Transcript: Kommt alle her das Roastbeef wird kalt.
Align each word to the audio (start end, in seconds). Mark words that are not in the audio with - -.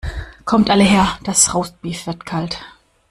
Kommt 0.45 0.71
alle 0.71 0.83
her 0.83 1.19
das 1.25 1.53
Roastbeef 1.53 2.07
wird 2.07 2.25
kalt. 2.25 2.59